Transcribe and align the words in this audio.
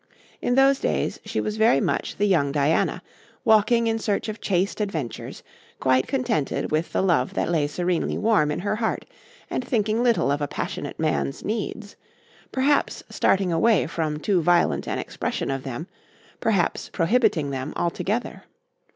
In 0.41 0.55
those 0.55 0.79
days 0.79 1.19
she 1.25 1.39
was 1.39 1.57
very 1.57 1.79
much 1.79 2.15
the 2.17 2.25
young 2.25 2.51
Diana, 2.51 3.03
walking 3.45 3.85
in 3.85 3.99
search 3.99 4.29
of 4.29 4.41
chaste 4.41 4.81
adventures, 4.81 5.43
quite 5.79 6.07
contented 6.07 6.71
with 6.71 6.91
the 6.91 7.03
love 7.03 7.35
that 7.35 7.51
lay 7.51 7.67
serenely 7.67 8.17
warm 8.17 8.49
in 8.49 8.61
her 8.61 8.77
heart 8.77 9.05
and 9.47 9.63
thinking 9.63 10.01
little 10.01 10.31
of 10.31 10.41
a 10.41 10.47
passionate 10.47 10.99
man's 10.99 11.45
needs 11.45 11.95
perhaps 12.51 13.03
starting 13.11 13.51
away 13.53 13.85
from 13.85 14.17
too 14.17 14.41
violent 14.41 14.87
an 14.87 14.97
expression 14.97 15.51
of 15.51 15.61
them 15.61 15.85
perhaps 16.39 16.89
prohibiting 16.89 17.51
them 17.51 17.71
altogether. 17.75 18.45